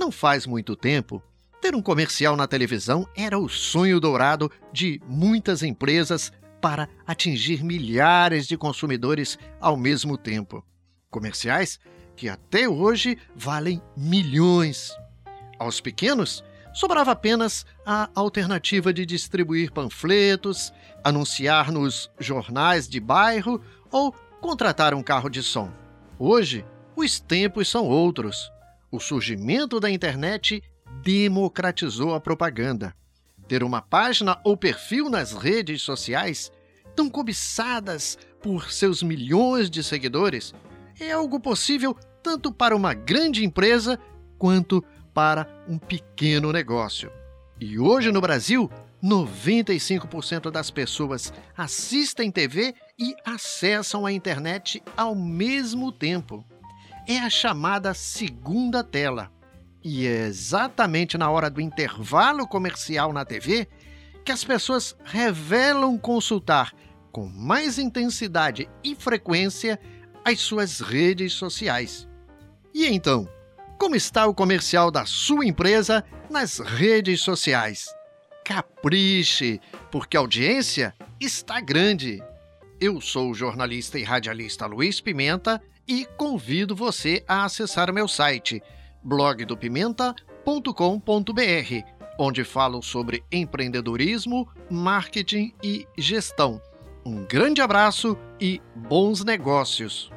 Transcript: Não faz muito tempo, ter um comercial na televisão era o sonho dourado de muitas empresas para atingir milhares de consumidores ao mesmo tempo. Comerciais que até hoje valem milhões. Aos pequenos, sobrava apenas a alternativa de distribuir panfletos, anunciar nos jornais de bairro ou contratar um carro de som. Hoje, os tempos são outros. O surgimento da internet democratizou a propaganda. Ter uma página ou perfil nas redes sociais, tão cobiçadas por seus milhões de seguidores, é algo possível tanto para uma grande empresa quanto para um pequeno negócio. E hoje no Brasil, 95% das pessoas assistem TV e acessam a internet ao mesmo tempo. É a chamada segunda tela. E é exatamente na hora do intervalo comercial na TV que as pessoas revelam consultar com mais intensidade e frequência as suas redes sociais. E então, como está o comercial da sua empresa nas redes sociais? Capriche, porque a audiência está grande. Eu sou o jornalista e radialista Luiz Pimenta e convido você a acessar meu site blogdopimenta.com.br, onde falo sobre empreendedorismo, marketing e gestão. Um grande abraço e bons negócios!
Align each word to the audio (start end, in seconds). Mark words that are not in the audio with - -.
Não 0.00 0.10
faz 0.10 0.46
muito 0.46 0.74
tempo, 0.74 1.22
ter 1.60 1.74
um 1.74 1.82
comercial 1.82 2.34
na 2.34 2.46
televisão 2.46 3.06
era 3.14 3.38
o 3.38 3.50
sonho 3.50 4.00
dourado 4.00 4.50
de 4.72 4.98
muitas 5.06 5.62
empresas 5.62 6.32
para 6.58 6.88
atingir 7.06 7.62
milhares 7.62 8.46
de 8.46 8.56
consumidores 8.56 9.38
ao 9.60 9.76
mesmo 9.76 10.16
tempo. 10.16 10.64
Comerciais 11.10 11.78
que 12.16 12.30
até 12.30 12.66
hoje 12.66 13.18
valem 13.36 13.82
milhões. 13.94 14.90
Aos 15.58 15.82
pequenos, 15.82 16.42
sobrava 16.72 17.12
apenas 17.12 17.66
a 17.84 18.08
alternativa 18.14 18.94
de 18.94 19.04
distribuir 19.04 19.70
panfletos, 19.70 20.72
anunciar 21.04 21.70
nos 21.70 22.10
jornais 22.18 22.88
de 22.88 22.98
bairro 22.98 23.60
ou 23.92 24.14
contratar 24.40 24.94
um 24.94 25.02
carro 25.02 25.28
de 25.28 25.42
som. 25.42 25.70
Hoje, 26.18 26.64
os 26.96 27.20
tempos 27.20 27.68
são 27.68 27.84
outros. 27.86 28.50
O 28.90 28.98
surgimento 28.98 29.78
da 29.78 29.88
internet 29.88 30.62
democratizou 31.02 32.12
a 32.12 32.20
propaganda. 32.20 32.94
Ter 33.46 33.62
uma 33.62 33.80
página 33.80 34.40
ou 34.44 34.56
perfil 34.56 35.08
nas 35.08 35.32
redes 35.32 35.82
sociais, 35.82 36.50
tão 36.96 37.08
cobiçadas 37.08 38.18
por 38.42 38.72
seus 38.72 39.02
milhões 39.02 39.70
de 39.70 39.84
seguidores, 39.84 40.52
é 40.98 41.12
algo 41.12 41.38
possível 41.38 41.96
tanto 42.20 42.52
para 42.52 42.74
uma 42.74 42.92
grande 42.92 43.44
empresa 43.44 43.98
quanto 44.36 44.84
para 45.14 45.46
um 45.68 45.78
pequeno 45.78 46.52
negócio. 46.52 47.12
E 47.60 47.78
hoje 47.78 48.10
no 48.10 48.20
Brasil, 48.20 48.68
95% 49.02 50.50
das 50.50 50.70
pessoas 50.70 51.32
assistem 51.56 52.30
TV 52.30 52.74
e 52.98 53.14
acessam 53.24 54.04
a 54.04 54.12
internet 54.12 54.82
ao 54.96 55.14
mesmo 55.14 55.92
tempo. 55.92 56.44
É 57.06 57.18
a 57.18 57.30
chamada 57.30 57.94
segunda 57.94 58.84
tela. 58.84 59.30
E 59.82 60.06
é 60.06 60.26
exatamente 60.26 61.16
na 61.16 61.30
hora 61.30 61.48
do 61.48 61.60
intervalo 61.60 62.46
comercial 62.46 63.12
na 63.12 63.24
TV 63.24 63.66
que 64.24 64.32
as 64.32 64.44
pessoas 64.44 64.94
revelam 65.04 65.96
consultar 65.98 66.72
com 67.10 67.26
mais 67.26 67.78
intensidade 67.78 68.68
e 68.84 68.94
frequência 68.94 69.80
as 70.24 70.40
suas 70.40 70.80
redes 70.80 71.32
sociais. 71.32 72.06
E 72.72 72.86
então, 72.86 73.28
como 73.78 73.96
está 73.96 74.26
o 74.26 74.34
comercial 74.34 74.90
da 74.90 75.06
sua 75.06 75.46
empresa 75.46 76.04
nas 76.28 76.58
redes 76.58 77.22
sociais? 77.22 77.86
Capriche, 78.44 79.60
porque 79.90 80.16
a 80.16 80.20
audiência 80.20 80.94
está 81.18 81.60
grande. 81.60 82.22
Eu 82.80 82.98
sou 82.98 83.30
o 83.30 83.34
jornalista 83.34 83.98
e 83.98 84.02
radialista 84.02 84.64
Luiz 84.64 85.02
Pimenta 85.02 85.60
e 85.86 86.06
convido 86.16 86.74
você 86.74 87.22
a 87.28 87.44
acessar 87.44 87.92
meu 87.92 88.08
site 88.08 88.62
blogdopimenta.com.br, 89.02 91.84
onde 92.18 92.42
falo 92.42 92.82
sobre 92.82 93.22
empreendedorismo, 93.30 94.48
marketing 94.70 95.52
e 95.62 95.86
gestão. 95.98 96.58
Um 97.04 97.26
grande 97.26 97.60
abraço 97.60 98.16
e 98.40 98.62
bons 98.74 99.22
negócios! 99.24 100.10